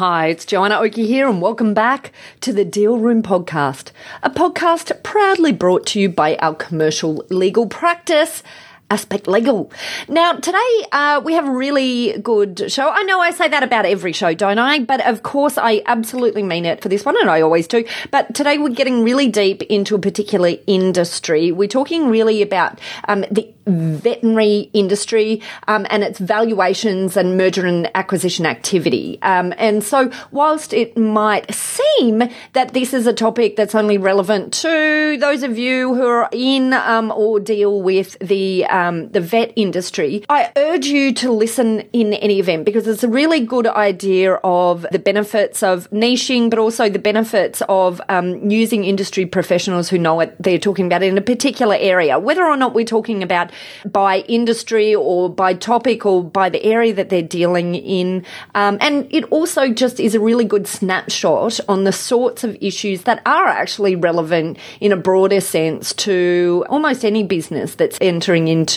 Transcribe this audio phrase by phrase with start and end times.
[0.00, 2.10] Hi, it's Joanna Oakey here, and welcome back
[2.40, 3.90] to the Deal Room Podcast,
[4.22, 8.42] a podcast proudly brought to you by our commercial legal practice.
[8.90, 9.70] Aspect Legal.
[10.08, 10.58] Now, today
[10.92, 12.88] uh, we have a really good show.
[12.88, 14.80] I know I say that about every show, don't I?
[14.80, 17.84] But of course, I absolutely mean it for this one, and I always do.
[18.10, 21.52] But today we're getting really deep into a particular industry.
[21.52, 27.90] We're talking really about um, the veterinary industry um, and its valuations and merger and
[27.94, 29.18] acquisition activity.
[29.22, 34.52] Um, and so, whilst it might seem that this is a topic that's only relevant
[34.54, 39.52] to those of you who are in um, or deal with the um, the vet
[39.56, 44.34] industry, I urge you to listen in any event because it's a really good idea
[44.42, 49.98] of the benefits of niching, but also the benefits of um, using industry professionals who
[49.98, 53.50] know what they're talking about in a particular area, whether or not we're talking about
[53.84, 58.24] by industry or by topic or by the area that they're dealing in.
[58.54, 63.02] Um, and it also just is a really good snapshot on the sorts of issues
[63.02, 68.69] that are actually relevant in a broader sense to almost any business that's entering into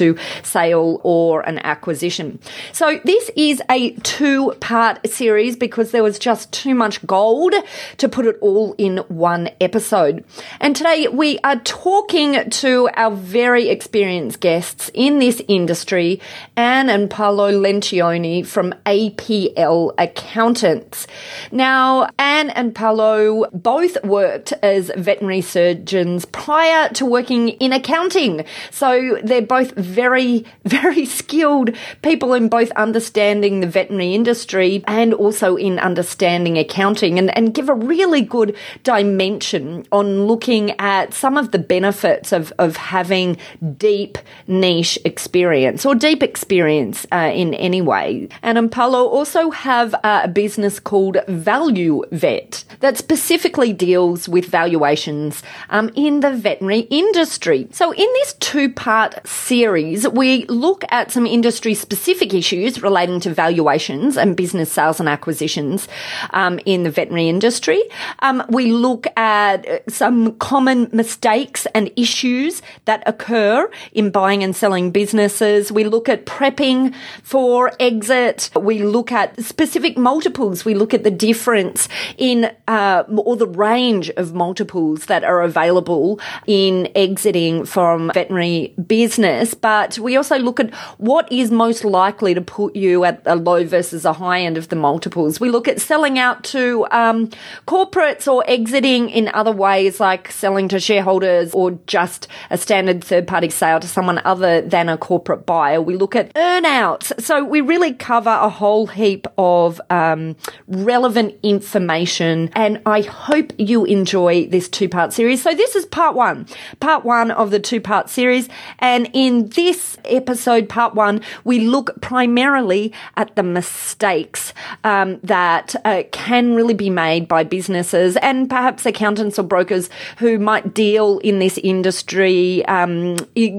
[0.43, 2.39] sale or an acquisition.
[2.71, 7.53] So this is a two part series because there was just too much gold
[7.97, 10.23] to put it all in one episode.
[10.59, 16.19] And today we are talking to our very experienced guests in this industry,
[16.55, 21.07] Anne and Paolo Lencioni from APL Accountants.
[21.51, 28.45] Now, Anne and Paolo both worked as veterinary surgeons prior to working in accounting.
[28.71, 35.55] So they're both very, very skilled people in both understanding the veterinary industry and also
[35.55, 41.51] in understanding accounting and, and give a really good dimension on looking at some of
[41.51, 43.37] the benefits of, of having
[43.77, 44.17] deep
[44.47, 48.27] niche experience or deep experience uh, in any way.
[48.41, 55.43] Anne and Paolo also have a business called Value Vet that specifically deals with valuations
[55.69, 57.67] um, in the veterinary industry.
[57.71, 59.72] So in this two part series,
[60.13, 65.87] we look at some industry specific issues relating to valuations and business sales and acquisitions
[66.31, 67.81] um, in the veterinary industry.
[68.19, 74.55] Um, we look at uh, some common mistakes and issues that occur in buying and
[74.55, 75.71] selling businesses.
[75.71, 78.49] We look at prepping for exit.
[78.55, 80.65] We look at specific multiples.
[80.65, 86.19] We look at the difference in uh, or the range of multiples that are available
[86.47, 89.52] in exiting from veterinary business.
[89.53, 93.65] But we also look at what is most likely to put you at a low
[93.65, 95.39] versus a high end of the multiples.
[95.39, 97.29] We look at selling out to um,
[97.67, 103.27] corporates or exiting in other ways, like selling to shareholders or just a standard third
[103.27, 105.81] party sale to someone other than a corporate buyer.
[105.81, 107.21] We look at earnouts.
[107.21, 110.35] So we really cover a whole heap of um,
[110.67, 112.49] relevant information.
[112.53, 115.41] And I hope you enjoy this two part series.
[115.41, 116.47] So this is part one,
[116.79, 118.49] part one of the two part series.
[118.79, 126.03] And in this episode, part one, we look primarily at the mistakes um, that uh,
[126.11, 131.39] can really be made by businesses and perhaps accountants or brokers who might deal in
[131.39, 133.17] this industry um,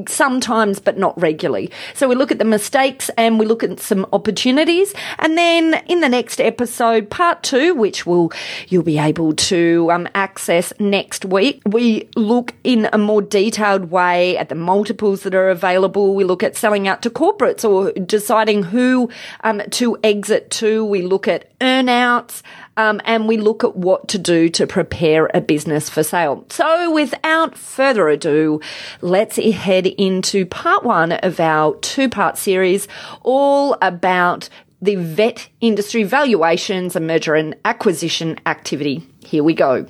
[0.09, 1.71] sometimes, but not regularly.
[1.95, 4.95] So we look at the mistakes and we look at some opportunities.
[5.19, 8.33] And then in the next episode, part two, which will
[8.69, 14.37] you'll be able to um, access next week, we look in a more detailed way
[14.37, 15.74] at the multiples that are available.
[16.15, 19.11] We look at selling out to corporates or deciding who
[19.43, 20.85] um, to exit to.
[20.85, 22.43] We look at earnouts.
[22.77, 26.45] Um, and we look at what to do to prepare a business for sale.
[26.51, 28.61] So without further ado,
[29.01, 32.89] let's head into part one of our two part series
[33.23, 34.49] all about
[34.83, 39.07] the vet industry valuations and merger and acquisition activity.
[39.25, 39.87] Here we go.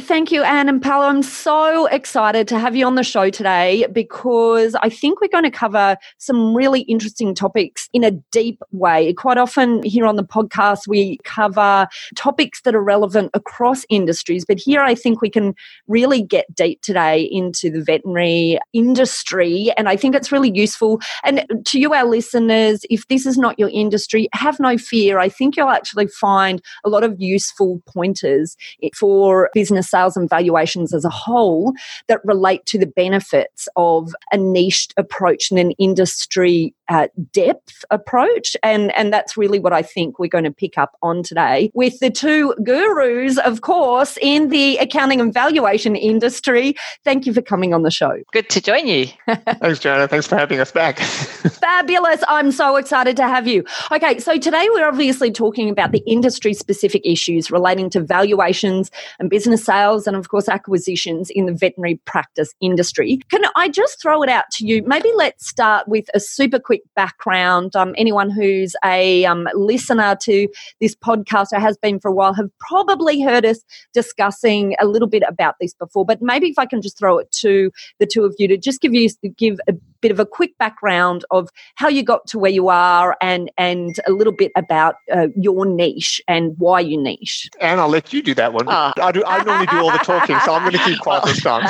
[0.00, 1.06] Thank you, Anne and Paolo.
[1.06, 5.42] I'm so excited to have you on the show today because I think we're going
[5.44, 9.12] to cover some really interesting topics in a deep way.
[9.14, 14.58] Quite often here on the podcast, we cover topics that are relevant across industries, but
[14.58, 15.54] here I think we can
[15.88, 19.72] really get deep today into the veterinary industry.
[19.76, 21.00] And I think it's really useful.
[21.24, 25.18] And to you, our listeners, if this is not your industry, have no fear.
[25.18, 28.56] I think you'll actually find a lot of useful pointers
[28.94, 31.72] for business sales and valuations as a whole
[32.08, 38.56] that relate to the benefits of a niched approach and an industry uh, depth approach.
[38.62, 41.98] And, and that's really what I think we're going to pick up on today with
[42.00, 46.74] the two gurus, of course, in the accounting and valuation industry.
[47.04, 48.16] Thank you for coming on the show.
[48.32, 49.06] Good to join you.
[49.26, 50.08] Thanks, Joanna.
[50.08, 50.98] Thanks for having us back.
[50.98, 52.22] Fabulous.
[52.28, 53.64] I'm so excited to have you.
[53.92, 59.30] Okay, so today we're obviously talking about the industry specific issues relating to valuations and
[59.30, 63.20] business sales and, of course, acquisitions in the veterinary practice industry.
[63.30, 64.82] Can I just throw it out to you?
[64.84, 67.74] Maybe let's start with a super quick background.
[67.76, 70.48] Um, anyone who's a um, listener to
[70.80, 73.60] this podcast or has been for a while have probably heard us
[73.92, 77.30] discussing a little bit about this before, but maybe if I can just throw it
[77.40, 80.56] to the two of you to just give you give a bit of a quick
[80.58, 84.96] background of how you got to where you are and and a little bit about
[85.12, 87.48] uh, your niche and why you niche.
[87.60, 88.66] And I'll let you do that one.
[88.68, 88.92] Oh.
[89.00, 89.22] I do.
[89.26, 91.64] I normally do all the talking, so I'm going to keep quiet this time.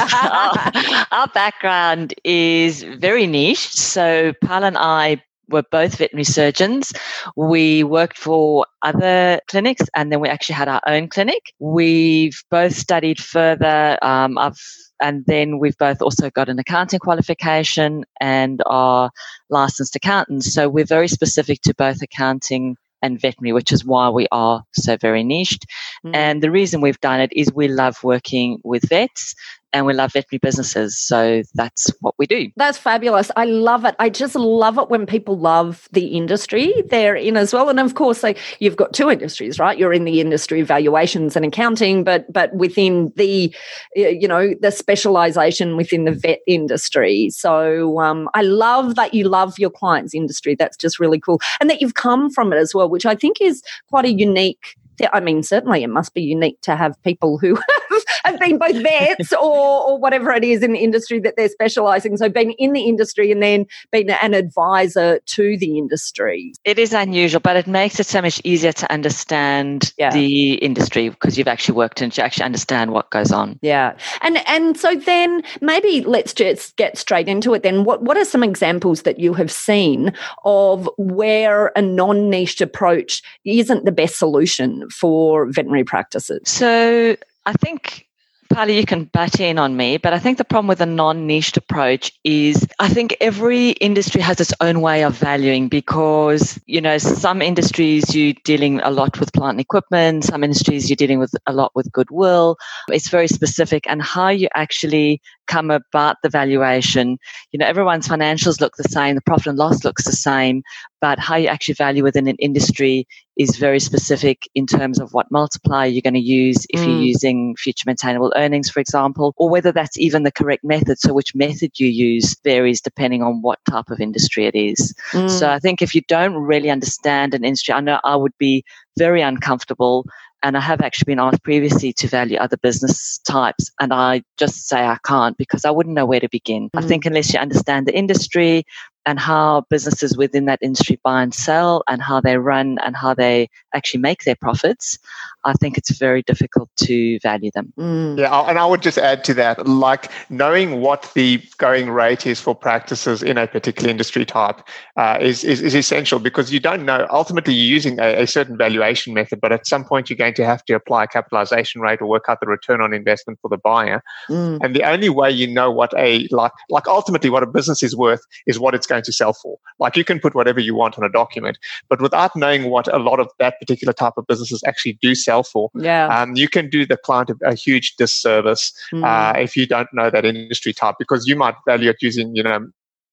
[1.12, 3.68] Our background is very niche.
[3.72, 6.92] So Pal and I were both veterinary surgeons.
[7.36, 11.52] We worked for other clinics and then we actually had our own clinic.
[11.58, 13.98] We've both studied further.
[14.02, 14.58] Um, I've
[15.00, 19.10] and then we've both also got an accounting qualification and are
[19.48, 20.52] licensed accountants.
[20.52, 24.96] So we're very specific to both accounting and veterinary, which is why we are so
[24.96, 25.66] very niched.
[26.04, 26.14] Mm.
[26.14, 29.34] And the reason we've done it is we love working with vets
[29.72, 30.98] and we love veterinary businesses.
[30.98, 32.50] So that's what we do.
[32.56, 33.30] That's fabulous.
[33.36, 33.94] I love it.
[33.98, 37.68] I just love it when people love the industry they're in as well.
[37.68, 39.78] And of course, like you've got two industries, right?
[39.78, 43.54] You're in the industry valuations and accounting, but but within the
[43.94, 47.30] you know the specialization within the vet industry.
[47.30, 50.54] So um, I love that you love your clients' industry.
[50.54, 53.40] That's just really cool, and that you've come from it as well, which I think
[53.40, 54.76] is quite a unique
[55.12, 57.54] I mean, certainly it must be unique to have people who
[57.90, 58.04] have
[58.36, 62.16] been both vets or, or whatever it is in the industry that they're specializing.
[62.16, 66.52] So, been in the industry and then been an advisor to the industry.
[66.64, 70.10] It is unusual, but it makes it so much easier to understand yeah.
[70.10, 73.58] the industry because you've actually worked and you actually understand what goes on.
[73.62, 73.96] Yeah.
[74.22, 77.84] And and so then maybe let's just get straight into it then.
[77.84, 80.12] What what are some examples that you have seen
[80.44, 86.42] of where a non-niche approach isn't the best solution for veterinary practices?
[86.44, 87.16] So
[87.46, 88.07] I think
[88.50, 91.26] Pali, you can butt in on me, but I think the problem with a non
[91.26, 96.80] niched approach is I think every industry has its own way of valuing because, you
[96.80, 101.18] know, some industries you're dealing a lot with plant and equipment, some industries you're dealing
[101.18, 102.56] with a lot with goodwill.
[102.88, 107.18] It's very specific and how you actually come about the valuation.
[107.50, 110.62] You know, everyone's financials look the same, the profit and loss looks the same,
[111.00, 113.06] but how you actually value within an industry
[113.36, 116.86] is very specific in terms of what multiplier you're going to use if mm.
[116.86, 120.98] you're using future maintainable earnings, for example, or whether that's even the correct method.
[120.98, 124.92] So which method you use varies depending on what type of industry it is.
[125.12, 125.30] Mm.
[125.30, 128.64] So I think if you don't really understand an industry, I know I would be
[128.98, 130.04] very uncomfortable
[130.42, 134.68] and I have actually been asked previously to value other business types, and I just
[134.68, 136.66] say I can't because I wouldn't know where to begin.
[136.66, 136.78] Mm-hmm.
[136.78, 138.64] I think unless you understand the industry
[139.08, 143.14] and how businesses within that industry buy and sell and how they run and how
[143.14, 144.98] they actually make their profits,
[145.46, 147.72] I think it's very difficult to value them.
[147.78, 148.18] Mm.
[148.18, 152.38] Yeah, and I would just add to that, like knowing what the going rate is
[152.38, 154.60] for practices in a particular industry type
[154.98, 157.06] uh, is, is, is essential because you don't know.
[157.10, 160.44] Ultimately, you're using a, a, certain valuation method, but at some point you're going to
[160.44, 163.56] have to apply a capitalization rate or work out the return on investment for the
[163.56, 164.02] buyer.
[164.28, 164.58] Mm.
[164.62, 167.96] And the only way you know what a like like ultimately what a business is
[167.96, 169.58] worth is what it's going to sell for.
[169.78, 172.98] Like you can put whatever you want on a document, but without knowing what a
[172.98, 176.06] lot of that particular type of businesses actually do sell for, yeah.
[176.08, 179.04] um, you can do the client a, a huge disservice mm.
[179.04, 182.42] uh, if you don't know that industry type because you might value it using you
[182.42, 182.66] know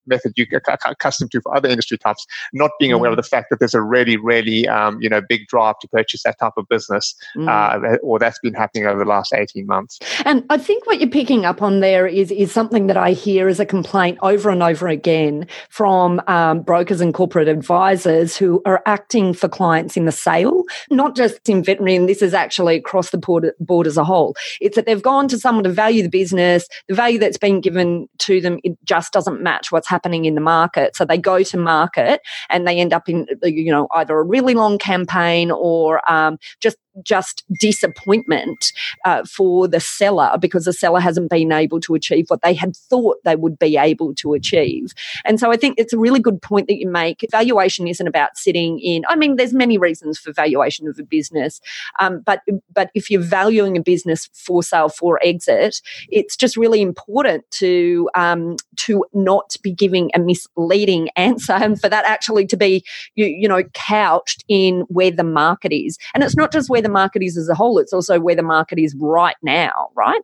[0.07, 2.95] method you are accustomed to for other industry types, not being mm.
[2.95, 3.23] aware of mm.
[3.23, 6.39] the fact that there's a really, really, um, you know, big drive to purchase that
[6.39, 7.47] type of business, mm.
[7.47, 9.99] uh, or that's been happening over the last 18 months.
[10.23, 13.47] And I think what you're picking up on there is, is something that I hear
[13.47, 18.81] as a complaint over and over again from um, brokers and corporate advisors who are
[18.85, 23.09] acting for clients in the sale, not just in veterinary, and this is actually across
[23.09, 24.35] the board, board as a whole.
[24.61, 28.07] It's that they've gone to someone to value the business, the value that's been given
[28.19, 30.95] to them, it just doesn't match what's happening happening in the market.
[30.95, 34.53] So they go to market and they end up in, you know, either a really
[34.53, 38.71] long campaign or um, just just disappointment
[39.03, 42.75] uh, for the seller because the seller hasn't been able to achieve what they had
[42.75, 44.93] thought they would be able to achieve.
[45.23, 47.25] And so I think it's a really good point that you make.
[47.31, 49.03] Valuation isn't about sitting in.
[49.07, 51.61] I mean, there's many reasons for valuation of a business,
[51.99, 52.41] um, but
[52.73, 58.09] but if you're valuing a business for sale for exit, it's just really important to
[58.15, 62.83] um, to not be giving a misleading answer, and for that actually to be
[63.15, 65.97] you, you know couched in where the market is.
[66.13, 68.43] And it's not just where the market is as a whole; it's also where the
[68.43, 70.21] market is right now, right?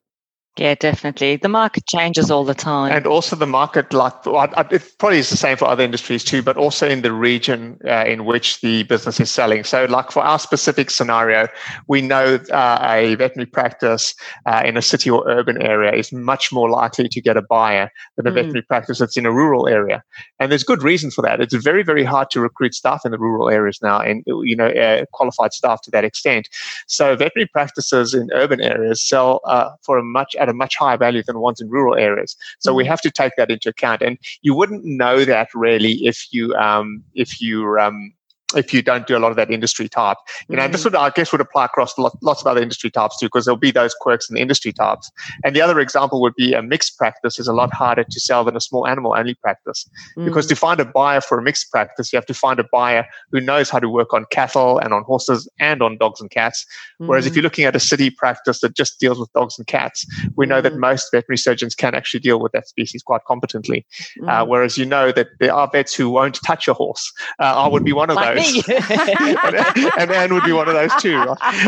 [0.58, 1.38] Yeah, definitely.
[1.38, 2.92] The market changes all the time.
[2.92, 6.58] And also the market, like it probably is the same for other industries too, but
[6.58, 9.64] also in the region uh, in which the business is selling.
[9.64, 11.48] So, like for our specific scenario,
[11.88, 14.14] we know uh, a veterinary practice
[14.46, 17.90] uh, in a city or urban area is much more likely to get a buyer
[18.18, 18.34] than a mm.
[18.34, 20.04] veterinary practice that's in a rural area.
[20.40, 21.40] And there's good reason for that.
[21.40, 24.68] It's very, very hard to recruit staff in the rural areas now and, you know,
[24.68, 26.50] uh, qualified staff to that extent.
[26.88, 30.98] So, veterinary practices in urban areas sell uh, for a much at a much higher
[30.98, 32.36] value than ones in rural areas.
[32.60, 34.02] So we have to take that into account.
[34.02, 38.14] And you wouldn't know that really if you um, if you um,
[38.56, 40.18] if you don't do a lot of that industry type.
[40.50, 40.72] You know, mm-hmm.
[40.72, 43.58] this would, I guess, would apply across lots of other industry types too, because there'll
[43.58, 45.12] be those quirks in the industry types.
[45.44, 48.44] And the other example would be a mixed practice is a lot harder to sell
[48.44, 49.88] than a small animal only practice.
[50.18, 50.28] Mm-hmm.
[50.28, 53.06] Because to find a buyer for a mixed practice, you have to find a buyer
[53.32, 56.66] who knows how to work on cattle and on horses and on dogs and cats.
[57.00, 57.08] Mm-hmm.
[57.08, 57.38] Whereas if mm-hmm.
[57.38, 60.06] you're looking at a city practice that just deals with dogs and cats,
[60.36, 63.86] we know that most veterinary surgeons can actually deal with that species quite competently.
[64.28, 67.12] Uh, whereas you know that there are vets who won't touch a horse.
[67.40, 68.41] Uh, I would be one of like those.
[69.98, 71.18] and, Anne would be one of those too.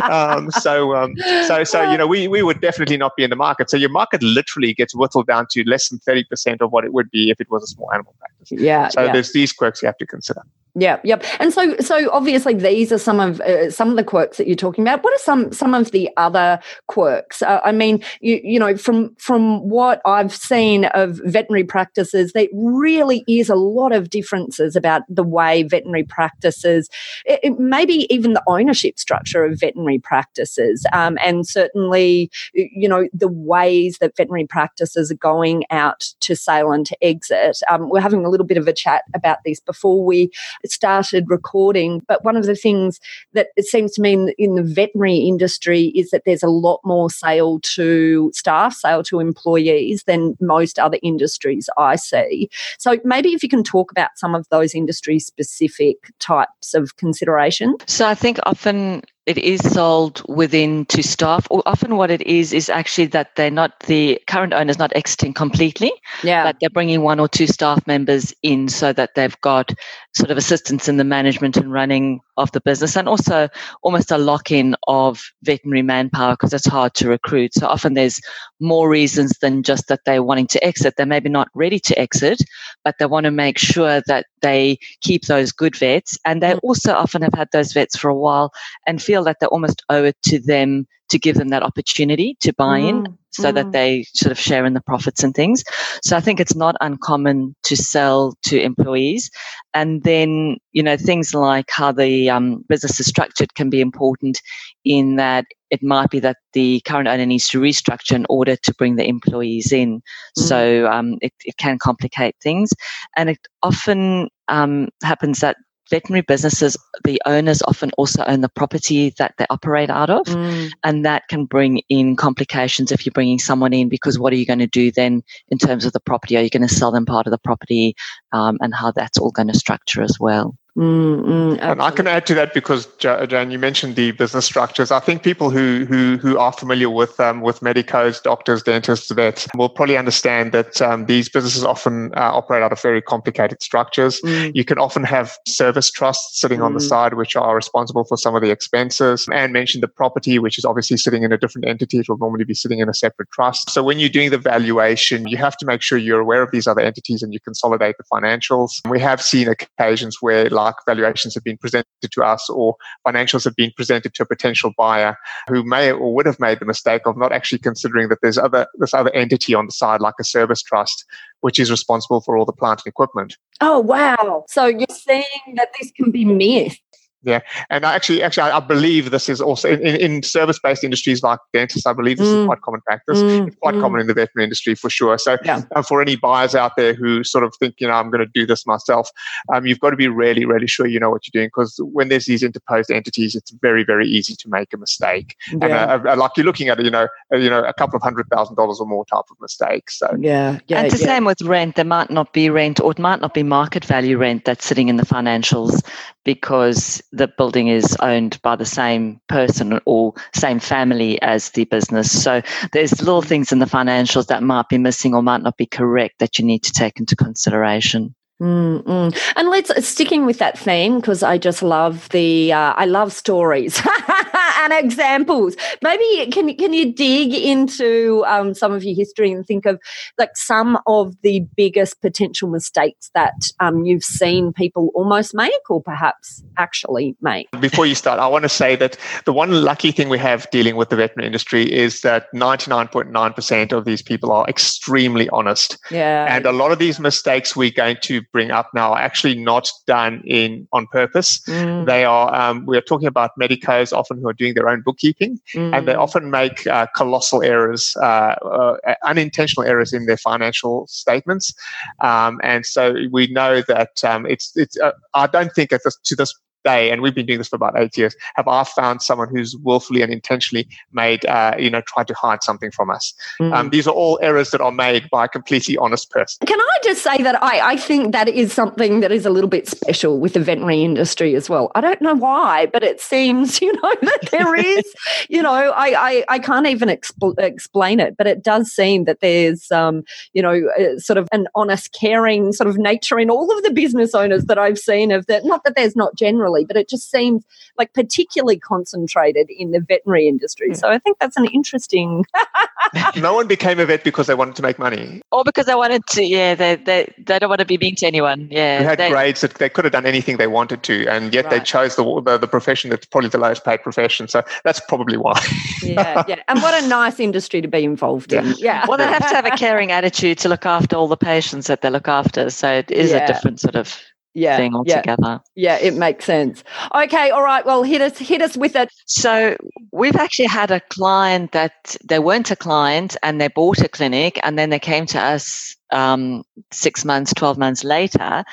[0.10, 1.16] Um, so, um,
[1.46, 3.70] so, so you know, we we would definitely not be in the market.
[3.70, 6.94] So your market literally gets whittled down to less than thirty percent of what it
[6.94, 8.52] would be if it was a small animal practice.
[8.52, 8.90] Yeah.
[8.90, 9.14] So yeah.
[9.14, 10.42] there's these quirks you have to consider.
[10.76, 11.24] Yeah, yep.
[11.40, 14.56] And so, so obviously, these are some of uh, some of the quirks that you're
[14.56, 15.04] talking about.
[15.04, 17.44] What are some some of the other quirks?
[17.44, 22.48] Uh, I mean, you you know, from from what I've seen of veterinary practices, there
[22.54, 26.90] really is a lot of differences about the way veterinary practices,
[27.26, 33.08] it, it, maybe even the ownership structure of veterinary practices, um, and certainly, you know,
[33.14, 37.60] the ways that veterinary practices are going out to sale and to exit.
[37.70, 40.32] Um, we're having a little bit of a chat about this before we
[40.72, 42.02] started recording.
[42.08, 43.00] But one of the things
[43.34, 46.80] that it seems to me in, in the veterinary industry is that there's a lot
[46.84, 52.50] more sale to staff, sale to employees than most other industries I see.
[52.78, 57.76] So maybe if you can talk about some of those industry specific types of consideration.
[57.88, 61.48] So I think often it is sold within to staff.
[61.50, 65.34] Or often what it is is actually that they're not the current owner's not exiting
[65.34, 65.92] completely
[66.24, 66.44] yeah.
[66.44, 69.72] but they're bringing one or two staff members in so that they've got
[70.14, 73.48] sort of assistance in the management and running of the business and also
[73.82, 77.54] almost a lock-in of veterinary manpower because it's hard to recruit.
[77.54, 78.20] So often there's
[78.60, 80.96] more reasons than just that they're wanting to exit.
[80.98, 82.42] They're maybe not ready to exit
[82.84, 86.60] but they want to make sure that they keep those good vets and they mm.
[86.64, 88.52] also often have had those vets for a while
[88.86, 92.36] and feel feel that they almost owe it to them to give them that opportunity
[92.42, 92.90] to buy mm.
[92.90, 93.54] in so mm.
[93.54, 95.64] that they sort of share in the profits and things.
[96.04, 99.30] So I think it's not uncommon to sell to employees.
[99.76, 104.42] And then, you know, things like how the um, business is structured can be important
[104.84, 108.74] in that it might be that the current owner needs to restructure in order to
[108.76, 109.98] bring the employees in.
[109.98, 110.02] Mm.
[110.48, 112.72] So um, it, it, can complicate things.
[113.16, 115.58] And it often um, happens that
[115.90, 120.26] veterinary businesses, the owners often also own the property that they operate out of.
[120.26, 120.72] Mm.
[120.84, 124.46] And that can bring in complications if you're bringing someone in because what are you
[124.46, 126.38] going to do then in terms of the property?
[126.38, 127.96] Are you going to sell them part of the property
[128.32, 130.56] um, and how that's all going to structure as well?
[130.78, 134.90] Mm, mm, and I can add to that because Jan, you mentioned the business structures.
[134.90, 139.48] I think people who who who are familiar with um, with medicos, doctors, dentists, vets
[139.56, 144.20] will probably understand that um, these businesses often uh, operate out of very complicated structures.
[144.22, 144.56] Mm.
[144.56, 146.90] You can often have service trusts sitting on the mm.
[146.90, 149.28] side, which are responsible for some of the expenses.
[149.32, 152.00] And mentioned the property, which is obviously sitting in a different entity.
[152.00, 153.70] It will normally be sitting in a separate trust.
[153.70, 156.66] So when you're doing the valuation, you have to make sure you're aware of these
[156.66, 158.82] other entities and you consolidate the financials.
[158.90, 163.44] We have seen occasions where like like valuations have been presented to us or financials
[163.44, 165.18] have been presented to a potential buyer
[165.48, 168.68] who may or would have made the mistake of not actually considering that there's other
[168.80, 171.06] this other entity on the side like a service trust
[171.42, 173.38] which is responsible for all the plant and equipment.
[173.62, 174.46] Oh wow.
[174.48, 176.82] So you're saying that this can be missed
[177.24, 177.40] Yeah,
[177.70, 181.24] and I actually, actually, I, I believe this is also in, in, in service-based industries
[181.24, 181.86] like dentists.
[181.86, 182.42] I believe this Mm.
[182.42, 183.22] is quite common practice.
[183.22, 183.82] Mm, It's quite mm.
[183.82, 185.18] common in the veterinary industry for sure.
[185.18, 185.62] So, Yeah.
[185.76, 188.32] uh, for any buyers out there who sort of think, you know, I'm going to
[188.34, 189.10] do this myself,
[189.54, 192.10] um, you've got to be really, really sure you know what you're doing because when
[192.10, 195.36] there's these interposed entities, it's very, very easy to make a mistake.
[195.52, 195.86] And Yeah.
[195.86, 198.28] uh, uh, like you're looking at, you know, uh, you know, a couple of hundred
[198.30, 199.90] thousand dollars or more type of mistake.
[199.92, 201.16] So, yeah, yeah, and it's the yeah.
[201.16, 201.76] same with rent.
[201.76, 204.90] There might not be rent or it might not be market value rent that's sitting
[204.90, 205.82] in the financials
[206.24, 212.24] because the building is owned by the same person or same family as the business.
[212.24, 212.42] So
[212.72, 216.16] there's little things in the financials that might be missing or might not be correct
[216.20, 218.16] that you need to take into consideration.
[218.44, 219.18] Mm, mm.
[219.38, 223.82] And let's sticking with that theme because I just love the uh, I love stories
[224.60, 225.56] and examples.
[225.82, 229.80] Maybe can you- can you dig into um, some of your history and think of
[230.18, 235.82] like some of the biggest potential mistakes that um, you've seen people almost make or
[235.82, 237.48] perhaps actually make?
[237.62, 240.76] before you start, I want to say that the one lucky thing we have dealing
[240.76, 245.78] with the veterinary industry is that 99.9% of these people are extremely honest.
[245.90, 249.36] Yeah, And a lot of these mistakes we're going to bring up now are actually
[249.36, 251.40] not done in on purpose.
[251.48, 254.82] Mm, They are, um, we are talking about medicos often who are doing their own
[254.82, 255.40] bookkeeping,
[255.74, 256.00] and they mm.
[256.00, 261.54] often make uh, colossal errors, uh, uh, unintentional errors in their financial statements.
[262.02, 265.98] Um, and so we know that um, it's, it's uh, I don't think at this,
[266.04, 269.02] to this day, and we've been doing this for about eight years, have I found
[269.02, 273.14] someone who's willfully and intentionally made, uh, you know, tried to hide something from us.
[273.40, 273.54] Mm.
[273.54, 276.46] Um, these are all errors that are made by a completely honest person.
[276.46, 279.50] Can I just say that I, I think that is something that is a little
[279.50, 281.72] bit special with the veterinary industry as well.
[281.76, 284.84] I don't know why, but it seems, you know, that there is,
[285.30, 289.20] you know, I, I, I can't even expl- explain it, but it does seem that
[289.20, 290.04] there's, um,
[290.34, 293.72] you know, uh, sort of an honest, caring sort of nature in all of the
[293.72, 295.46] business owners that I've seen of that.
[295.46, 296.16] Not that there's not
[296.54, 297.44] generally, but it just seems
[297.78, 300.70] like particularly concentrated in the veterinary industry.
[300.70, 300.74] Hmm.
[300.76, 302.26] So I think that's an interesting.
[303.18, 305.22] no one became a vet because they wanted to make money.
[305.32, 308.06] Or because they wanted to, yeah, they, they, they don't want to be mean to
[308.08, 308.48] anyone.
[308.52, 308.80] Yeah.
[308.80, 311.50] Who had they- grades that they could have done anything they wanted to, and yet
[311.50, 314.28] they chose the, the the profession that's probably the lowest paid profession.
[314.28, 315.40] So that's probably why.
[315.82, 316.42] Yeah, yeah.
[316.48, 318.54] And what a nice industry to be involved in.
[318.58, 318.86] Yeah.
[318.88, 321.82] well, they have to have a caring attitude to look after all the patients that
[321.82, 322.50] they look after.
[322.50, 323.24] So it is Yeah.
[323.24, 323.98] a different sort of
[324.34, 326.64] yeah, thing yeah, yeah, it makes sense.
[326.94, 327.66] Okay, all right.
[327.66, 328.90] Well, hit us, hit us with it.
[329.06, 329.56] So
[329.92, 334.40] we've actually had a client that they weren't a client and they bought a clinic
[334.44, 338.44] and then they came to us um, six months, 12 months later,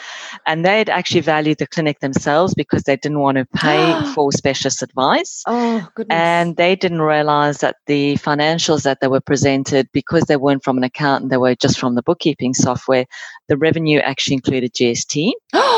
[0.46, 4.82] and they'd actually valued the clinic themselves because they didn't want to pay for specialist
[4.82, 5.42] advice.
[5.46, 6.14] Oh goodness.
[6.14, 10.76] And they didn't realize that the financials that they were presented, because they weren't from
[10.76, 13.06] an accountant, they were just from the bookkeeping software,
[13.48, 15.32] the revenue actually included GST.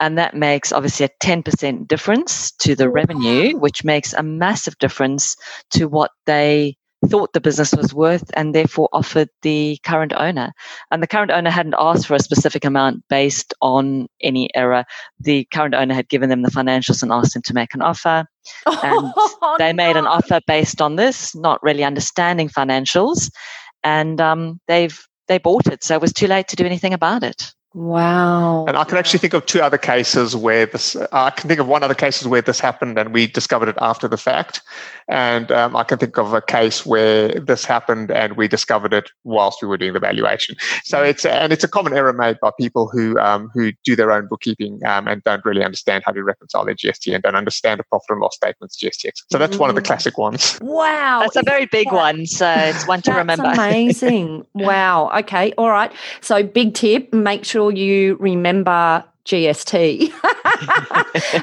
[0.00, 5.36] And that makes obviously a 10% difference to the revenue, which makes a massive difference
[5.72, 6.76] to what they
[7.08, 10.52] thought the business was worth and therefore offered the current owner.
[10.90, 14.84] And the current owner hadn't asked for a specific amount based on any error.
[15.18, 18.26] The current owner had given them the financials and asked them to make an offer.
[18.66, 23.30] and Oh, they made an offer based on this, not really understanding financials.
[23.82, 25.84] And um, they've they bought it.
[25.84, 27.52] So it was too late to do anything about it.
[27.72, 28.64] Wow.
[28.66, 30.96] And I can actually think of two other cases where this.
[31.12, 34.08] I can think of one other cases where this happened, and we discovered it after
[34.08, 34.60] the fact.
[35.08, 39.10] And um, I can think of a case where this happened, and we discovered it
[39.22, 40.56] whilst we were doing the valuation.
[40.82, 44.10] So it's and it's a common error made by people who um, who do their
[44.10, 47.78] own bookkeeping um, and don't really understand how to reconcile their GST and don't understand
[47.78, 49.22] the profit and loss statements GSTX.
[49.30, 49.86] So that's one of the Mm.
[49.86, 50.58] classic ones.
[50.60, 51.20] Wow.
[51.20, 52.26] That's a very big that- one.
[52.26, 53.44] So it's one to That's remember.
[53.52, 54.44] amazing.
[54.54, 55.10] wow.
[55.20, 55.52] Okay.
[55.56, 55.92] All right.
[56.20, 60.12] So, big tip make sure you remember GST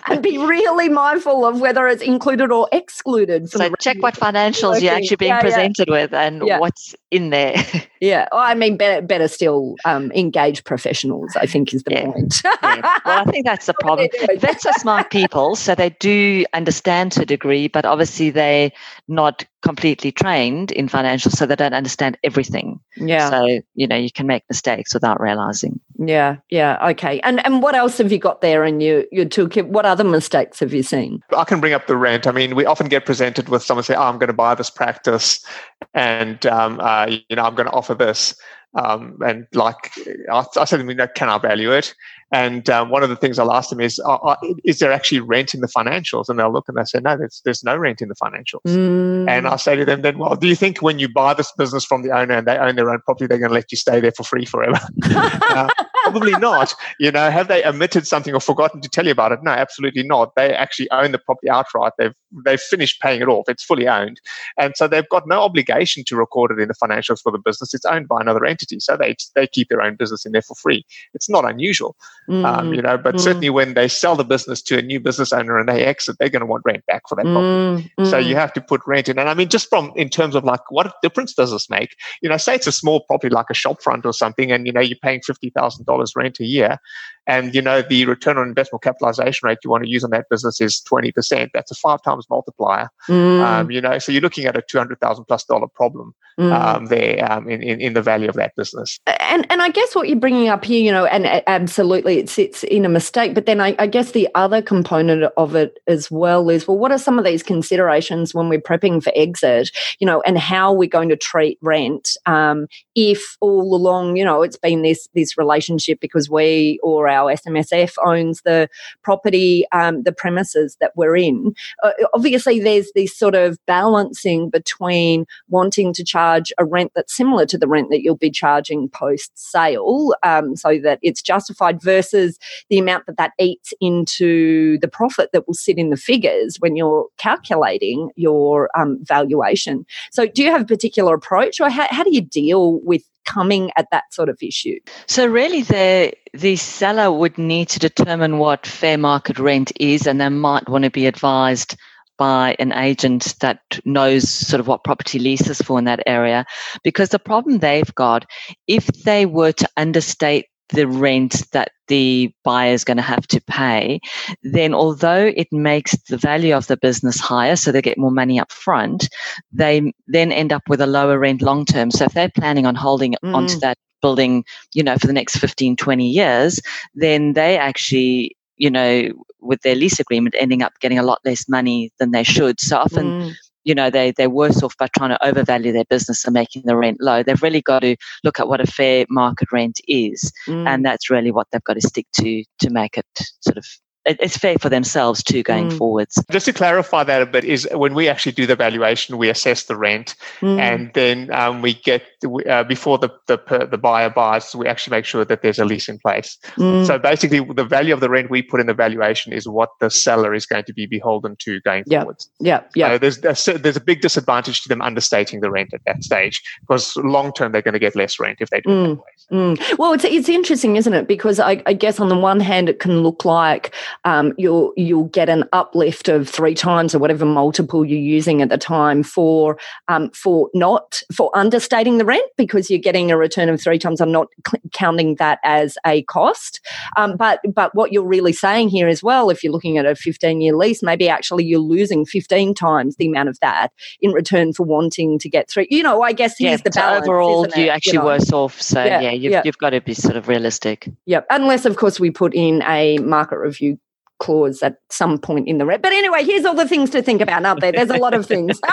[0.09, 3.49] and be really mindful of whether it's included or excluded.
[3.49, 5.41] from So check what financials you're actually being Yeah, yeah.
[5.41, 6.59] presented with and Yeah.
[6.59, 7.55] what's in there.
[8.01, 8.27] Yeah.
[8.37, 12.11] Oh, I mean, better, better still um, engage professionals, I think is the Yeah.
[12.11, 12.41] point.
[12.43, 12.81] Yeah.
[13.05, 14.07] Well, I think that's the problem.
[14.37, 18.71] Vets are smart people, so they do understand to a degree, but obviously they're
[19.07, 22.79] not completely trained in financials, so they don't understand everything.
[22.97, 23.29] yeah.
[23.31, 25.79] So, you know, you can make mistakes without realizing.
[25.97, 27.19] Yeah, yeah, okay.
[27.21, 29.67] And and what else have you got there in your your toolkit?
[29.67, 31.21] What other mistakes have you seen?
[31.35, 32.25] I can bring up the rent.
[32.25, 34.69] I mean, we often get presented with someone say, "Oh, I'm going to buy this
[34.69, 35.45] practice,
[35.93, 38.35] and um, uh, you know, I'm going to offer this."
[38.75, 39.91] Um, and like
[40.31, 41.93] I, I said, to them, you know, can I value it?
[42.31, 45.21] And um, one of the things I'll ask them is, uh, uh, is there actually
[45.21, 46.29] rent in the financials?
[46.29, 48.61] And they'll look and they say, no, there's, there's no rent in the financials.
[48.65, 49.29] Mm.
[49.29, 51.85] And I say to them, then, well, do you think when you buy this business
[51.85, 54.01] from the owner and they own their own property, they're going to let you stay
[54.01, 54.79] there for free forever?
[55.03, 55.69] uh,
[56.11, 56.73] Probably not.
[56.99, 59.43] You know, have they omitted something or forgotten to tell you about it?
[59.43, 60.33] No, absolutely not.
[60.35, 61.93] They actually own the property outright.
[61.97, 62.13] They've
[62.45, 63.45] they've finished paying it off.
[63.47, 64.19] It's fully owned,
[64.57, 67.73] and so they've got no obligation to record it in the financials for the business.
[67.73, 70.55] It's owned by another entity, so they they keep their own business in there for
[70.55, 70.85] free.
[71.13, 71.95] It's not unusual,
[72.29, 72.45] um, mm.
[72.45, 72.97] um, you know.
[72.97, 73.19] But mm.
[73.19, 76.29] certainly when they sell the business to a new business owner and they exit, they're
[76.29, 77.91] going to want rent back for that property.
[77.99, 78.09] Mm.
[78.09, 79.19] So you have to put rent in.
[79.19, 81.95] And I mean, just from in terms of like what difference does this make?
[82.21, 84.73] You know, say it's a small property like a shop front or something, and you
[84.73, 86.79] know you're paying fifty thousand dollars rent a year,
[87.27, 90.25] and you know the return on investment capitalization rate you want to use on that
[90.29, 93.41] business is 20% that's a five times multiplier mm.
[93.41, 96.51] um, you know so you're looking at a 200000 plus dollar problem mm.
[96.51, 99.95] um, there um, in, in, in, the value of that business and and i guess
[99.95, 103.45] what you're bringing up here you know and absolutely it sits in a mistake but
[103.45, 106.97] then I, I guess the other component of it as well is well what are
[106.97, 111.09] some of these considerations when we're prepping for exit you know and how we're going
[111.09, 116.29] to treat rent um, if all along you know it's been this this relationship because
[116.29, 118.69] we or our SMSF owns the
[119.03, 121.53] property, um, the premises that we're in.
[121.83, 127.45] Uh, obviously, there's this sort of balancing between wanting to charge a rent that's similar
[127.45, 132.37] to the rent that you'll be charging post sale, um, so that it's justified, versus
[132.69, 136.75] the amount that that eats into the profit that will sit in the figures when
[136.75, 139.85] you're calculating your um, valuation.
[140.11, 143.69] So, do you have a particular approach, or how, how do you deal with coming
[143.75, 144.79] at that sort of issue?
[145.05, 150.19] So really the the seller would need to determine what fair market rent is and
[150.19, 151.75] they might want to be advised
[152.17, 156.45] by an agent that knows sort of what property leases for in that area
[156.83, 158.25] because the problem they've got
[158.67, 163.41] if they were to understate the rent that the buyer is going to have to
[163.47, 163.99] pay,
[164.43, 168.39] then although it makes the value of the business higher, so they get more money
[168.39, 169.07] up front,
[169.51, 171.91] they then end up with a lower rent long term.
[171.91, 173.33] So if they're planning on holding mm.
[173.33, 176.59] onto that building, you know, for the next 15, 20 years,
[176.95, 181.47] then they actually you know, with their lease agreement ending up getting a lot less
[181.47, 182.59] money than they should.
[182.59, 183.35] So often mm
[183.67, 186.77] you know they they're worse off by trying to overvalue their business and making the
[186.77, 187.21] rent low.
[187.21, 190.65] They've really got to look at what a fair market rent is, mm.
[190.65, 193.05] and that's really what they've got to stick to to make it
[193.41, 193.65] sort of
[194.07, 195.77] it's fair for themselves too going mm.
[195.77, 196.23] forwards.
[196.31, 199.63] Just to clarify that a bit, is when we actually do the valuation, we assess
[199.63, 200.59] the rent, mm.
[200.59, 202.03] and then um, we get
[202.49, 205.89] uh, before the the the buyer buys, we actually make sure that there's a lease
[205.89, 206.37] in place.
[206.57, 206.85] Mm.
[206.85, 209.89] So basically, the value of the rent we put in the valuation is what the
[209.89, 212.01] seller is going to be beholden to going yeah.
[212.01, 212.29] forwards.
[212.39, 212.93] Yeah, yeah.
[212.93, 216.41] So there's a, there's a big disadvantage to them understating the rent at that stage
[216.61, 218.97] because long term they're going to get less rent if they do it that mm.
[218.97, 219.03] way.
[219.31, 219.77] Mm.
[219.77, 221.07] Well, it's it's interesting, isn't it?
[221.07, 223.73] Because I, I guess on the one hand, it can look like
[224.05, 228.49] um, you'll you'll get an uplift of three times or whatever multiple you're using at
[228.49, 229.57] the time for
[229.87, 234.01] um, for not for understating the rent because you're getting a return of three times.
[234.01, 234.27] I'm not
[234.73, 236.61] counting that as a cost,
[236.95, 239.95] um, but but what you're really saying here as well, if you're looking at a
[239.95, 244.53] 15 year lease, maybe actually you're losing 15 times the amount of that in return
[244.53, 245.65] for wanting to get through.
[245.69, 247.07] You know, I guess here's yeah, the balance.
[247.07, 248.05] Overall, you actually you know?
[248.05, 248.61] worse off.
[248.61, 249.41] So yeah, yeah you've, yeah.
[249.45, 250.89] you've got to be sort of realistic.
[251.05, 253.79] Yep, unless of course we put in a market review
[254.19, 255.81] clause at some point in the red.
[255.81, 257.71] But anyway, here's all the things to think about, aren't there?
[257.71, 258.59] There's a lot of things.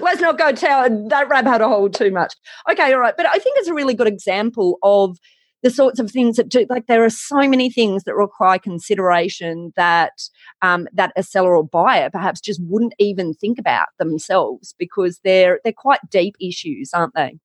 [0.00, 2.34] Let's not go down that rabbit hole too much.
[2.70, 3.16] Okay, all right.
[3.16, 5.18] But I think it's a really good example of
[5.62, 9.72] the sorts of things that do like there are so many things that require consideration
[9.76, 10.12] that
[10.62, 15.60] um, that a seller or buyer perhaps just wouldn't even think about themselves because they're
[15.64, 17.38] they're quite deep issues aren't they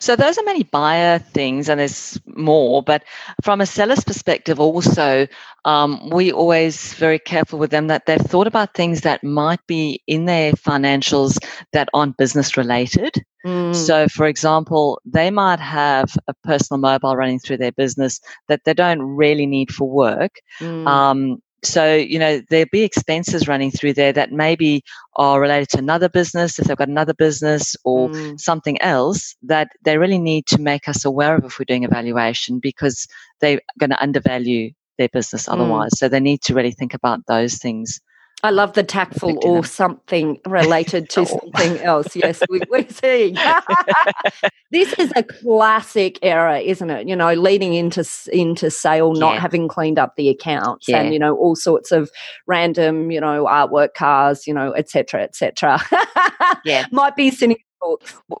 [0.00, 2.82] so those are many buyer things, and there's more.
[2.82, 3.04] But
[3.42, 5.26] from a seller's perspective, also,
[5.64, 10.02] um, we always very careful with them that they've thought about things that might be
[10.06, 11.38] in their financials
[11.72, 13.14] that aren't business related.
[13.44, 13.74] Mm.
[13.74, 18.74] So, for example, they might have a personal mobile running through their business that they
[18.74, 20.40] don't really need for work.
[20.60, 20.86] Mm.
[20.86, 24.82] Um, so, you know, there'll be expenses running through there that maybe
[25.16, 28.40] are related to another business, if they've got another business or mm.
[28.40, 32.58] something else that they really need to make us aware of if we're doing evaluation
[32.58, 33.06] because
[33.40, 35.52] they're going to undervalue their business mm.
[35.52, 35.90] otherwise.
[35.94, 35.98] Mm.
[35.98, 38.00] So they need to really think about those things.
[38.42, 41.24] I love the tactful or something related to oh.
[41.24, 42.14] something else.
[42.14, 43.34] Yes, we, we see.
[44.70, 47.08] this is a classic error, isn't it?
[47.08, 49.40] You know, leading into into sale, not yeah.
[49.40, 51.00] having cleaned up the accounts, yeah.
[51.00, 52.10] and you know all sorts of
[52.46, 55.80] random, you know, artwork cars, you know, etc., etc.
[56.64, 57.65] yeah, might be cynical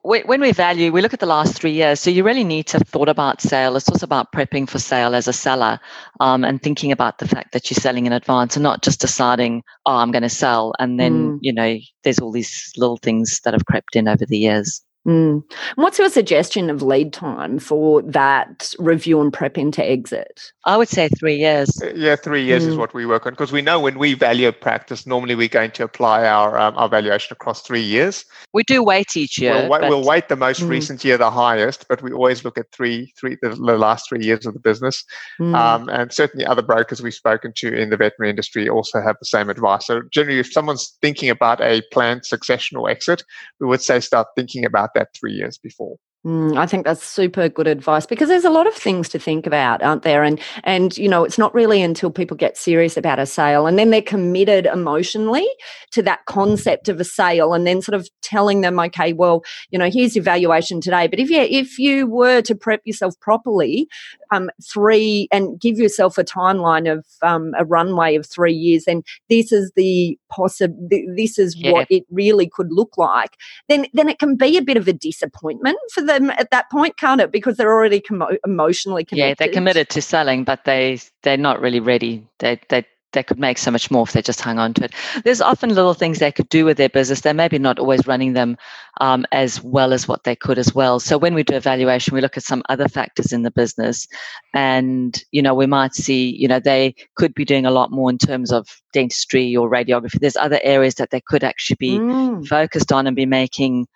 [0.02, 2.00] when we value, we look at the last three years.
[2.00, 3.76] So you really need to have thought about sale.
[3.76, 5.78] It's also about prepping for sale as a seller
[6.20, 9.62] um, and thinking about the fact that you're selling in advance and not just deciding,
[9.84, 10.72] oh, I'm going to sell.
[10.78, 11.38] And then, mm.
[11.42, 14.82] you know, there's all these little things that have crept in over the years.
[15.06, 15.44] Mm.
[15.76, 20.52] What's your suggestion of lead time for that review and prep into exit?
[20.64, 21.70] I would say three years.
[21.80, 22.70] Uh, yeah, three years mm.
[22.70, 25.46] is what we work on because we know when we value a practice, normally we're
[25.46, 28.24] going to apply our um, our valuation across three years.
[28.52, 29.54] We do wait each year.
[29.54, 30.68] We'll, wait, we'll weight the most mm.
[30.68, 34.24] recent year the highest, but we always look at three, three the, the last three
[34.24, 35.04] years of the business.
[35.40, 35.54] Mm.
[35.54, 39.26] Um, and certainly other brokers we've spoken to in the veterinary industry also have the
[39.26, 39.86] same advice.
[39.86, 43.22] So generally, if someone's thinking about a planned succession or exit,
[43.60, 45.96] we would say start thinking about that three years before.
[46.26, 49.46] Mm, I think that's super good advice because there's a lot of things to think
[49.46, 50.24] about, aren't there?
[50.24, 53.78] And and you know, it's not really until people get serious about a sale and
[53.78, 55.46] then they're committed emotionally
[55.92, 59.78] to that concept of a sale, and then sort of telling them, okay, well, you
[59.78, 61.06] know, here's your valuation today.
[61.06, 63.86] But if you if you were to prep yourself properly,
[64.30, 69.02] um, three and give yourself a timeline of um, a runway of three years, then
[69.28, 70.76] this is the possible.
[71.16, 71.72] This is yeah.
[71.72, 73.36] what it really could look like.
[73.68, 76.96] Then then it can be a bit of a disappointment for them at that point,
[76.96, 77.32] can't it?
[77.32, 79.28] Because they're already com- emotionally committed.
[79.28, 82.26] Yeah, they're committed to selling, but they they're not really ready.
[82.38, 82.86] They they
[83.16, 84.94] they could make so much more if they just hung on to it.
[85.24, 87.22] There's often little things they could do with their business.
[87.22, 88.56] They're maybe not always running them
[89.00, 91.00] um, as well as what they could as well.
[91.00, 94.06] So when we do evaluation, we look at some other factors in the business,
[94.54, 98.10] and you know we might see you know they could be doing a lot more
[98.10, 100.20] in terms of dentistry or radiography.
[100.20, 102.46] There's other areas that they could actually be mm.
[102.46, 103.86] focused on and be making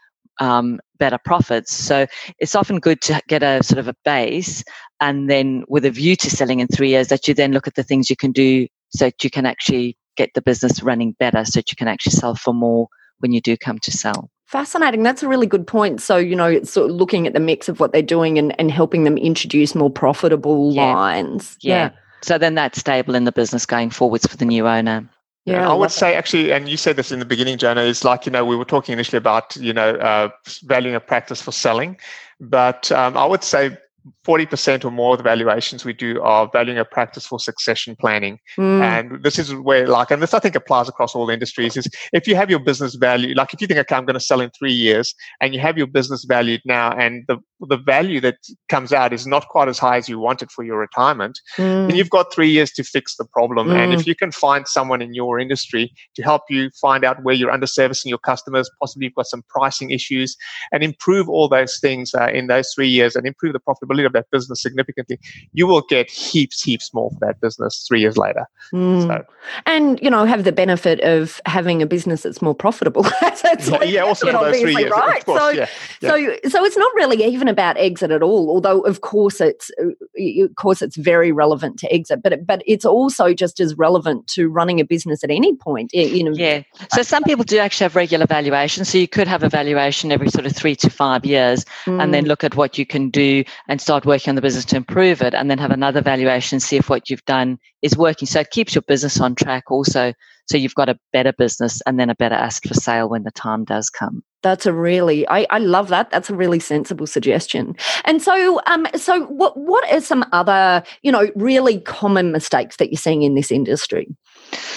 [0.41, 1.75] um, better profits.
[1.75, 2.07] So
[2.39, 4.65] it's often good to get a sort of a base
[5.01, 7.75] and then with a view to selling in three years that you then look at
[7.75, 11.45] the things you can do so that you can actually get the business running better
[11.45, 14.31] so that you can actually sell for more when you do come to sell.
[14.47, 15.03] Fascinating.
[15.05, 16.01] That's a really good point.
[16.01, 18.59] So, you know, it's sort of looking at the mix of what they're doing and,
[18.59, 20.93] and helping them introduce more profitable yeah.
[20.93, 21.57] lines.
[21.61, 21.75] Yeah.
[21.75, 21.91] yeah.
[22.23, 25.09] So then that's stable in the business going forwards for the new owner.
[25.47, 28.05] Yeah, I, I would say actually, and you said this in the beginning, Joanna, is
[28.05, 30.29] like, you know, we were talking initially about, you know, uh,
[30.65, 31.97] valuing a practice for selling.
[32.41, 33.79] But um, I would say
[34.27, 38.39] 40% or more of the valuations we do are valuing a practice for succession planning.
[38.59, 38.81] Mm.
[38.83, 42.27] And this is where, like, and this I think applies across all industries, is if
[42.27, 44.51] you have your business value, like if you think, okay, I'm going to sell in
[44.51, 48.37] three years, and you have your business valued now, and the, the value that
[48.69, 51.89] comes out is not quite as high as you wanted for your retirement, mm.
[51.89, 53.69] then you've got three years to fix the problem.
[53.69, 53.77] Mm.
[53.77, 57.35] And if you can find someone in your industry to help you find out where
[57.35, 60.37] you're underservicing your customers, possibly you've got some pricing issues,
[60.73, 64.13] and improve all those things uh, in those three years and improve the profitability of
[64.13, 65.19] that business significantly,
[65.53, 68.47] you will get heaps, heaps more for that business three years later.
[68.73, 69.07] Mm.
[69.07, 69.25] So.
[69.67, 73.03] And, you know, have the benefit of having a business that's more profitable.
[73.21, 74.91] that's yeah, like, yeah, also for those three years.
[74.91, 75.25] Right.
[75.25, 75.67] Course, so, yeah,
[76.01, 76.11] yeah.
[76.11, 80.45] so, so it's not really even about exit at all, although of course it's, uh,
[80.45, 84.49] of course it's very relevant to exit, but, but it's also just as relevant to
[84.49, 85.93] running a business at any point.
[85.93, 86.63] You know, yeah.
[86.93, 88.85] So some people do actually have regular valuation.
[88.85, 92.03] So you could have a valuation every sort of three to five years mm.
[92.03, 92.29] and then mm.
[92.29, 95.35] look at what you can do and start working on the business to improve it
[95.35, 98.27] and then have another valuation, see if what you've done is working.
[98.27, 100.13] So it keeps your business on track also.
[100.51, 103.31] So you've got a better business and then a better asset for sale when the
[103.31, 104.25] time does come.
[104.43, 106.11] That's a really, I, I love that.
[106.11, 107.77] That's a really sensible suggestion.
[108.05, 112.91] And so, um, so what, what are some other, you know, really common mistakes that
[112.91, 114.09] you're seeing in this industry?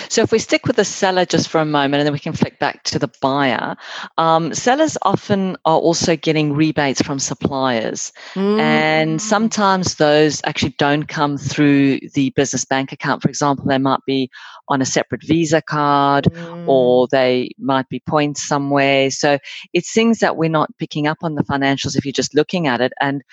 [0.09, 2.33] So if we stick with the seller just for a moment and then we can
[2.33, 3.75] flick back to the buyer,
[4.17, 8.11] um, sellers often are also getting rebates from suppliers.
[8.35, 8.59] Mm.
[8.59, 13.21] And sometimes those actually don't come through the business bank account.
[13.21, 14.29] For example, they might be
[14.67, 16.67] on a separate Visa card mm.
[16.67, 19.09] or they might be points somewhere.
[19.11, 19.39] So
[19.73, 22.81] it's things that we're not picking up on the financials if you're just looking at
[22.81, 22.93] it.
[23.01, 23.23] And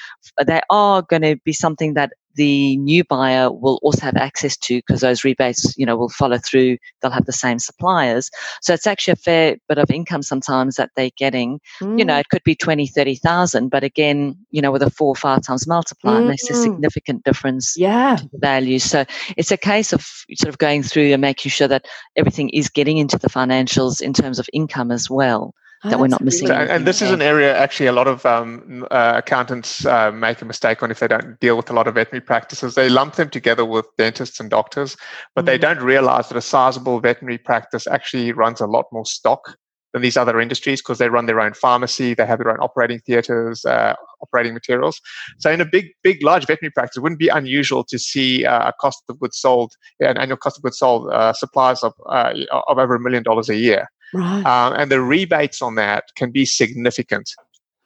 [0.44, 4.78] they are going to be something that the new buyer will also have access to
[4.78, 6.78] because those rebates, you know, will follow through.
[7.00, 8.30] They'll have the same suppliers.
[8.62, 11.60] So it's actually a fair bit of income sometimes that they're getting.
[11.80, 11.98] Mm.
[11.98, 12.20] You know, mm.
[12.20, 15.66] it could be 20, 30,000, but again, you know, with a four or five times
[15.66, 16.28] multiplier, mm.
[16.28, 16.62] makes a mm.
[16.62, 18.16] significant difference yeah.
[18.16, 18.78] to the value.
[18.78, 19.04] So
[19.36, 22.98] it's a case of sort of going through and making sure that everything is getting
[22.98, 25.54] into the financials in terms of income as well.
[25.82, 26.48] Oh, that we're not missing.
[26.48, 30.42] So, and this is an area actually a lot of um, uh, accountants uh, make
[30.42, 32.74] a mistake on if they don't deal with a lot of veterinary practices.
[32.74, 34.96] They lump them together with dentists and doctors,
[35.34, 35.46] but mm.
[35.46, 39.56] they don't realize that a sizable veterinary practice actually runs a lot more stock
[39.92, 43.00] than these other industries because they run their own pharmacy, they have their own operating
[43.00, 45.00] theaters, uh, operating materials.
[45.38, 48.68] So in a big, big, large veterinary practice, it wouldn't be unusual to see uh,
[48.68, 52.34] a cost of goods sold, an annual cost of goods sold uh, supplies of, uh,
[52.68, 53.88] of over a million dollars a year.
[54.12, 54.44] Right.
[54.44, 57.30] Um, and the rebates on that can be significant.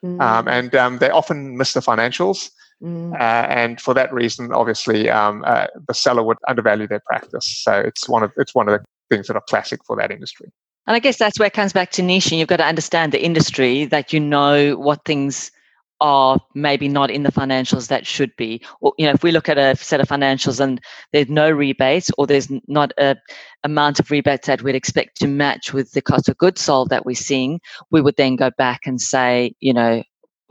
[0.05, 0.21] Mm.
[0.21, 2.51] Um, and um, they often miss the financials.
[2.83, 3.15] Mm.
[3.15, 7.63] Uh, and for that reason, obviously, um, uh, the seller would undervalue their practice.
[7.63, 10.51] So it's one of it's one of the things that are classic for that industry.
[10.87, 12.39] And I guess that's where it comes back to niching.
[12.39, 15.51] You've got to understand the industry that you know what things
[16.05, 18.61] are maybe not in the financials that should be.
[18.83, 20.79] Or, you know, if we look at a set of financials and
[21.15, 23.17] there's no rebates or there's not a
[23.65, 27.07] amount of rebates that we'd expect to match with the cost of goods sold that
[27.07, 27.59] we're seeing,
[27.91, 30.03] we would then go back and say, you know,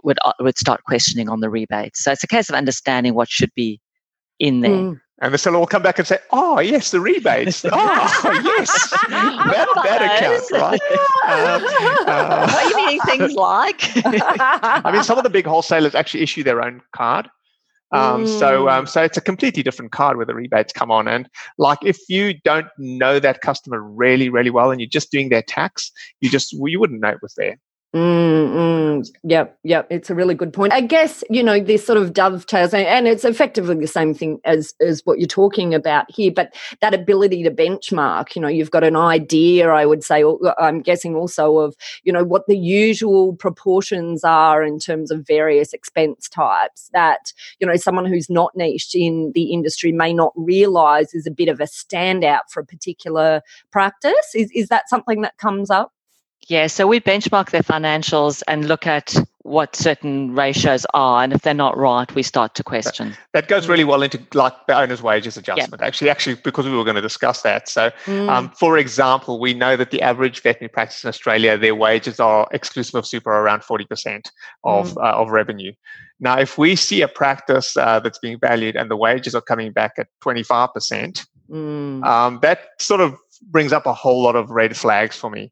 [0.04, 2.04] would would start questioning on the rebates.
[2.04, 3.80] So it's a case of understanding what should be
[4.40, 4.72] in there.
[4.72, 5.02] Mm.
[5.22, 7.64] And the seller will come back and say, "Oh, yes, the rebates.
[7.72, 10.82] oh, yes, that, that account, right?"
[11.26, 11.64] Um,
[12.08, 13.82] uh, what are you meaning things like?
[14.06, 17.30] I mean, some of the big wholesalers actually issue their own card.
[17.94, 18.40] Um, mm.
[18.40, 21.08] So, um, so it's a completely different card where the rebates come on.
[21.08, 25.30] And like, if you don't know that customer really, really well, and you're just doing
[25.30, 27.60] their tax, you just well, you wouldn't know it was there.
[27.96, 28.54] Mm,
[29.04, 29.86] mm, yep, yep.
[29.92, 30.74] It's a really good point.
[30.74, 34.74] I guess you know this sort of dovetails, and it's effectively the same thing as
[34.82, 36.32] as what you're talking about here.
[36.36, 39.70] But that ability to benchmark, you know, you've got an idea.
[39.70, 40.24] I would say,
[40.58, 45.72] I'm guessing also of you know what the usual proportions are in terms of various
[45.72, 46.90] expense types.
[46.94, 51.32] That you know someone who's not niched in the industry may not realise is a
[51.32, 54.34] bit of a standout for a particular practice.
[54.34, 55.93] Is is that something that comes up?
[56.50, 61.42] Yeah, so we benchmark their financials and look at what certain ratios are, and if
[61.42, 63.16] they're not right, we start to question.
[63.34, 65.82] That goes really well into like the owner's wages adjustment.
[65.82, 65.88] Yeah.
[65.88, 67.68] Actually, actually, because we were going to discuss that.
[67.68, 68.30] So, mm.
[68.30, 72.48] um, for example, we know that the average veterinary practice in Australia, their wages are
[72.52, 74.32] exclusive of super around forty percent
[74.64, 75.04] of mm.
[75.04, 75.74] uh, of revenue.
[76.20, 79.72] Now, if we see a practice uh, that's being valued and the wages are coming
[79.72, 82.04] back at twenty five percent, mm.
[82.06, 85.52] um, that sort of brings up a whole lot of red flags for me.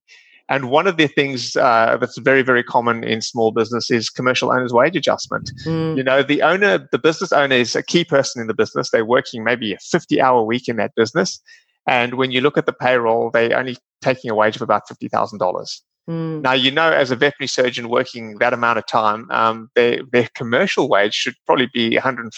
[0.51, 4.51] And one of the things uh, that's very, very common in small business is commercial
[4.51, 5.49] owner's wage adjustment.
[5.65, 5.95] Mm.
[5.95, 8.91] You know, the owner, the business owner is a key person in the business.
[8.91, 11.39] They're working maybe a 50 hour week in that business.
[11.87, 15.81] And when you look at the payroll, they're only taking a wage of about $50,000.
[16.09, 16.41] Mm.
[16.41, 20.27] Now, you know, as a veterinary surgeon working that amount of time, um, their, their
[20.33, 22.31] commercial wage should probably be $150,000.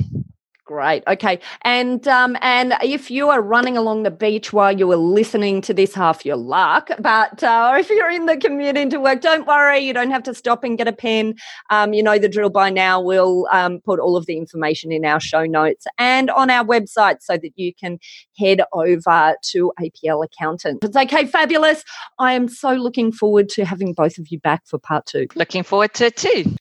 [0.66, 1.04] Great.
[1.08, 1.40] Okay.
[1.62, 5.76] And um, and if you are running along the beach while you are listening to
[5.76, 6.90] this, half your luck.
[6.98, 9.78] But uh, if you're in the commute into work, don't worry.
[9.78, 11.36] You don't have to stop and get a pen.
[11.70, 13.00] Um, you know the drill by now.
[13.00, 17.22] We'll um, put all of the information in our show notes and on our website
[17.22, 18.00] so that you can
[18.36, 20.84] head over to APL Accountant.
[20.84, 21.28] It's okay.
[21.28, 21.84] Fabulous.
[22.18, 25.28] I am so looking forward to having both of you back for part two.
[25.36, 26.56] Looking forward to it too.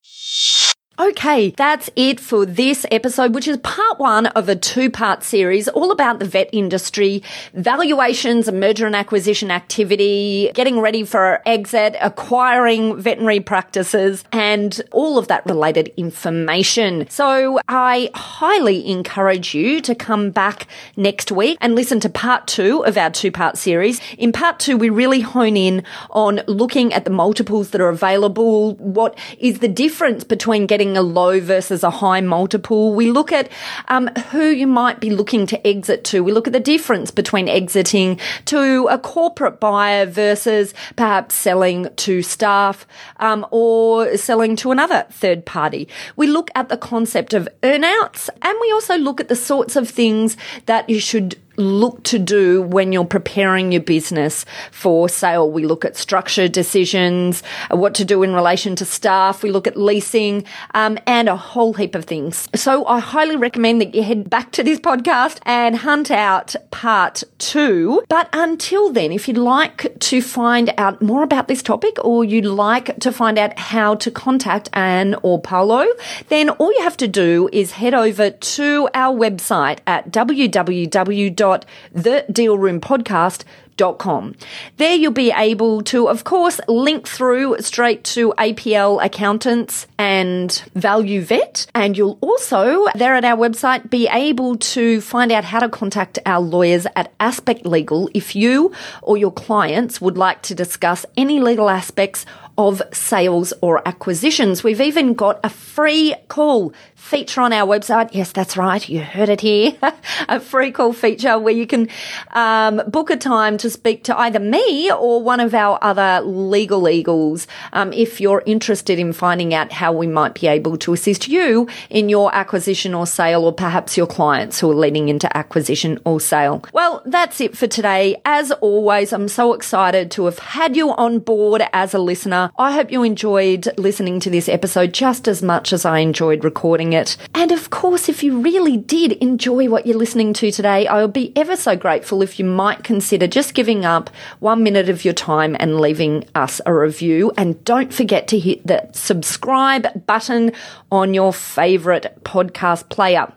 [0.97, 5.67] Okay, that's it for this episode, which is part one of a two part series
[5.67, 7.21] all about the vet industry,
[7.53, 15.27] valuations, merger and acquisition activity, getting ready for exit, acquiring veterinary practices, and all of
[15.27, 17.09] that related information.
[17.11, 22.85] So I highly encourage you to come back next week and listen to part two
[22.85, 24.01] of our two part series.
[24.17, 28.77] In part two, we really hone in on looking at the multiples that are available.
[28.77, 32.95] What is the difference between getting getting a low versus a high multiple.
[32.95, 33.51] We look at
[33.89, 36.23] um, who you might be looking to exit to.
[36.23, 42.23] We look at the difference between exiting to a corporate buyer versus perhaps selling to
[42.23, 45.89] staff um, or selling to another third party.
[46.17, 49.89] We look at the concept of earnouts and we also look at the sorts of
[49.89, 55.51] things that you should look to do when you're preparing your business for sale.
[55.51, 59.43] We look at structure decisions, uh, what to do in relation to staff.
[59.43, 60.45] We look at leasing,
[60.75, 62.49] um, and a whole heap of things.
[62.55, 67.23] So I highly recommend that you head back to this podcast and hunt out part
[67.39, 68.05] two.
[68.09, 72.45] But until then, if you'd like to find out more about this topic or you'd
[72.45, 75.87] like to find out how to contact Anne or Paolo,
[76.29, 84.37] then all you have to do is head over to our website at www www.thedealroompodcast.com.
[84.77, 91.23] There you'll be able to, of course, link through straight to APL accountants and Value
[91.23, 91.67] Vet.
[91.75, 96.21] And you'll also, there at our website, be able to find out how to contact
[96.25, 98.71] our lawyers at Aspect Legal if you
[99.03, 102.25] or your clients would like to discuss any legal aspects
[102.57, 104.63] of sales or acquisitions.
[104.63, 106.73] We've even got a free call
[107.05, 108.11] feature on our website.
[108.13, 108.89] Yes, that's right.
[108.89, 109.77] You heard it here.
[110.29, 111.89] a free call feature where you can
[112.33, 116.89] um, book a time to speak to either me or one of our other legal
[116.89, 121.29] eagles um, if you're interested in finding out how we might be able to assist
[121.29, 125.99] you in your acquisition or sale, or perhaps your clients who are leading into acquisition
[126.05, 126.65] or sale.
[126.73, 128.21] Well, that's it for today.
[128.25, 132.44] As always, I'm so excited to have had you on board as a listener.
[132.59, 136.93] I hope you enjoyed listening to this episode just as much as I enjoyed recording
[136.93, 137.17] it.
[137.35, 141.13] And of course, if you really did enjoy what you're listening to today, I would
[141.13, 145.15] be ever so grateful if you might consider just giving up one minute of your
[145.15, 147.33] time and leaving us a review.
[147.37, 150.53] And don't forget to hit the subscribe button
[150.91, 153.33] on your favorite podcast player.